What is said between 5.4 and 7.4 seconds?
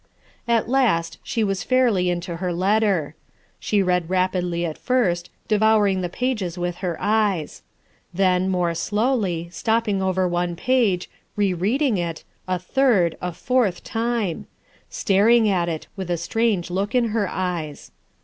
devouring the pages with A SPOILED MOTHER 109 her